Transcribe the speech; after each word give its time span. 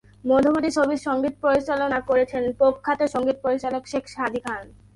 মধুমতি 0.25 0.69
ছবির 0.77 0.99
সংগীত 1.07 1.33
পরিচালনা 1.45 1.99
করেছেন 2.09 2.43
প্রখ্যাত 2.59 2.99
সংগীত 3.13 3.37
পরিচালক 3.45 3.83
শেখ 3.87 4.03
সাদী 4.07 4.39
খান। 4.45 4.63